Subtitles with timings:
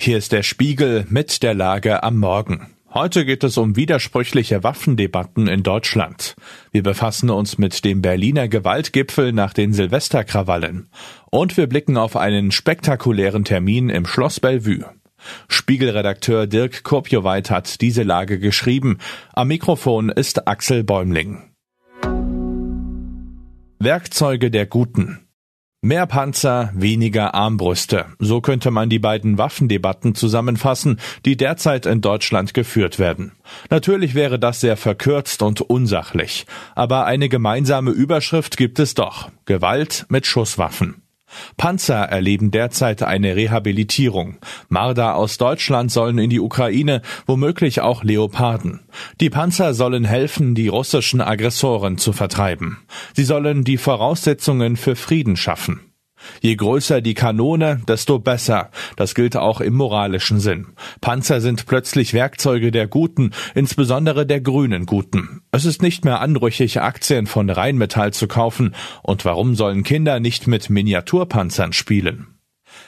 [0.00, 2.68] Hier ist der Spiegel mit der Lage am Morgen.
[2.94, 6.36] Heute geht es um widersprüchliche Waffendebatten in Deutschland.
[6.70, 10.88] Wir befassen uns mit dem Berliner Gewaltgipfel nach den Silvesterkrawallen.
[11.30, 14.86] Und wir blicken auf einen spektakulären Termin im Schloss Bellevue.
[15.48, 18.98] Spiegelredakteur Dirk Kurpjoweit hat diese Lage geschrieben.
[19.32, 21.42] Am Mikrofon ist Axel Bäumling.
[23.80, 25.27] Werkzeuge der Guten.
[25.80, 28.06] Mehr Panzer, weniger Armbrüste.
[28.18, 33.30] So könnte man die beiden Waffendebatten zusammenfassen, die derzeit in Deutschland geführt werden.
[33.70, 36.46] Natürlich wäre das sehr verkürzt und unsachlich.
[36.74, 39.30] Aber eine gemeinsame Überschrift gibt es doch.
[39.44, 41.02] Gewalt mit Schusswaffen.
[41.56, 44.38] Panzer erleben derzeit eine Rehabilitierung.
[44.68, 48.80] Marder aus Deutschland sollen in die Ukraine, womöglich auch Leoparden.
[49.20, 52.78] Die Panzer sollen helfen, die russischen Aggressoren zu vertreiben.
[53.14, 55.87] Sie sollen die Voraussetzungen für Frieden schaffen.
[56.40, 58.70] Je größer die Kanone, desto besser.
[58.96, 60.68] Das gilt auch im moralischen Sinn.
[61.00, 65.42] Panzer sind plötzlich Werkzeuge der Guten, insbesondere der grünen Guten.
[65.52, 68.74] Es ist nicht mehr anrüchig, Aktien von Rheinmetall zu kaufen.
[69.02, 72.37] Und warum sollen Kinder nicht mit Miniaturpanzern spielen?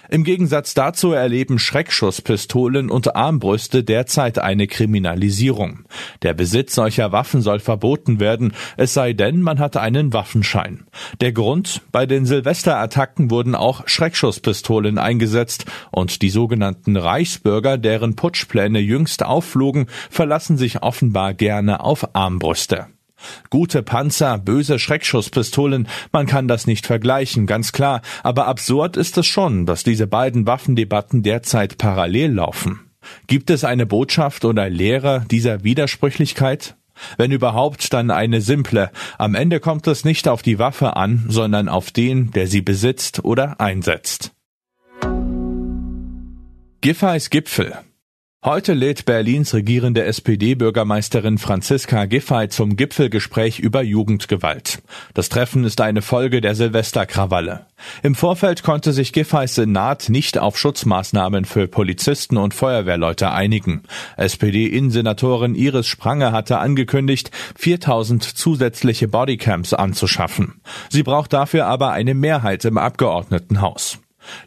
[0.08, 5.84] Im Gegensatz dazu erleben Schreckschusspistolen und Armbrüste derzeit eine Kriminalisierung.
[6.22, 10.86] Der Besitz solcher Waffen soll verboten werden, es sei denn, man hat einen Waffenschein.
[11.20, 11.83] Der Grund?
[11.92, 19.86] Bei den Silvesterattacken wurden auch Schreckschusspistolen eingesetzt und die sogenannten Reichsbürger, deren Putschpläne jüngst aufflogen,
[20.11, 22.86] verlassen sich offenbar gerne auf Armbrüste.
[23.51, 29.27] Gute Panzer, böse Schreckschusspistolen, man kann das nicht vergleichen, ganz klar, aber absurd ist es
[29.27, 32.81] schon, dass diese beiden Waffendebatten derzeit parallel laufen.
[33.27, 36.77] Gibt es eine Botschaft oder Lehre dieser Widersprüchlichkeit?
[37.17, 38.91] Wenn überhaupt, dann eine simple.
[39.17, 43.25] Am Ende kommt es nicht auf die Waffe an, sondern auf den, der sie besitzt
[43.25, 44.33] oder einsetzt.
[46.83, 47.79] Giffey's Gipfel
[48.42, 54.80] Heute lädt Berlins regierende SPD-Bürgermeisterin Franziska Giffey zum Gipfelgespräch über Jugendgewalt.
[55.12, 57.67] Das Treffen ist eine Folge der Silvesterkrawalle.
[58.02, 63.83] Im Vorfeld konnte sich Giffeys Senat nicht auf Schutzmaßnahmen für Polizisten und Feuerwehrleute einigen.
[64.17, 70.62] SPD-Innensenatorin Iris Spranger hatte angekündigt, 4000 zusätzliche Bodycams anzuschaffen.
[70.89, 73.98] Sie braucht dafür aber eine Mehrheit im Abgeordnetenhaus.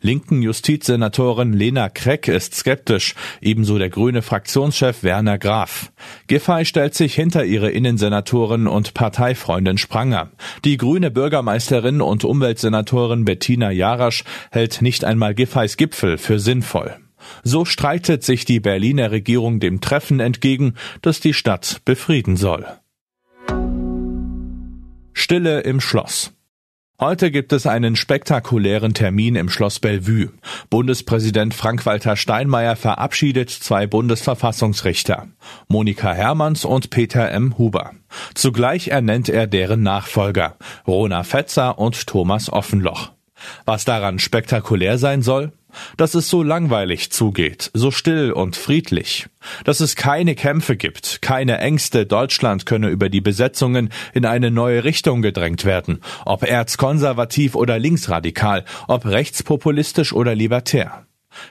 [0.02, 5.92] Linken Justizsenatorin Lena Kreck ist skeptisch, ebenso der grüne Fraktionschef Werner Graf.
[6.28, 10.32] Giffey stellt sich hinter ihre Innensenatorin und Parteifreundin Spranger.
[10.66, 16.96] Die grüne Bürgermeisterin und Umweltsenatorin Bettina Jarasch hält nicht einmal Giffeys Gipfel für sinnvoll.
[17.44, 22.66] So streitet sich die Berliner Regierung dem Treffen entgegen, das die Stadt befrieden soll.
[25.14, 26.34] Stille im Schloss.
[27.00, 30.30] Heute gibt es einen spektakulären Termin im Schloss Bellevue.
[30.70, 35.28] Bundespräsident Frank-Walter Steinmeier verabschiedet zwei Bundesverfassungsrichter,
[35.68, 37.58] Monika Hermanns und Peter M.
[37.58, 37.94] Huber.
[38.36, 40.56] Zugleich ernennt er deren Nachfolger,
[40.86, 43.12] Rona Fetzer und Thomas Offenloch.
[43.66, 45.52] Was daran spektakulär sein soll?
[45.98, 49.28] Dass es so langweilig zugeht, so still und friedlich,
[49.64, 54.84] dass es keine Kämpfe gibt, keine Ängste, Deutschland könne über die Besetzungen in eine neue
[54.84, 61.06] Richtung gedrängt werden, ob erzkonservativ oder linksradikal, ob rechtspopulistisch oder libertär.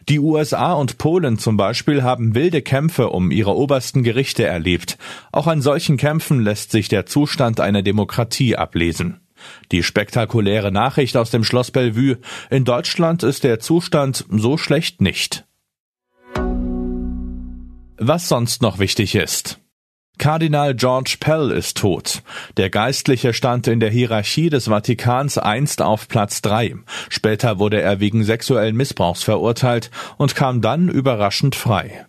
[0.09, 4.99] Die USA und Polen zum Beispiel haben wilde Kämpfe um ihre obersten Gerichte erlebt.
[5.33, 9.22] Auch an solchen Kämpfen lässt sich der Zustand einer Demokratie ablesen.
[9.71, 12.19] Die spektakuläre Nachricht aus dem Schloss Bellevue.
[12.51, 15.45] In Deutschland ist der Zustand so schlecht nicht.
[17.99, 19.61] Was sonst noch wichtig ist.
[20.19, 22.23] Kardinal George Pell ist tot.
[22.57, 26.77] Der Geistliche stand in der Hierarchie des Vatikans einst auf Platz drei.
[27.09, 32.07] Später wurde er wegen sexuellen Missbrauchs verurteilt und kam dann überraschend frei.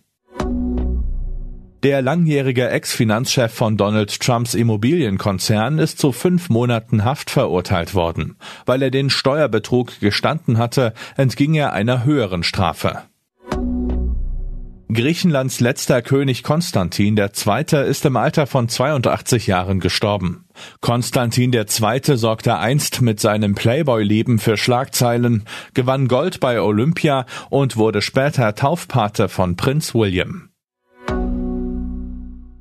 [1.83, 8.37] Der langjährige Ex-Finanzchef von Donald Trumps Immobilienkonzern ist zu fünf Monaten Haft verurteilt worden.
[8.65, 13.01] Weil er den Steuerbetrug gestanden hatte, entging er einer höheren Strafe.
[14.93, 17.89] Griechenlands letzter König Konstantin II.
[17.89, 20.45] ist im Alter von 82 Jahren gestorben.
[20.79, 22.15] Konstantin II.
[22.15, 25.43] sorgte einst mit seinem Playboy-Leben für Schlagzeilen,
[25.73, 30.52] gewann Gold bei Olympia und wurde später Taufpate von Prinz William.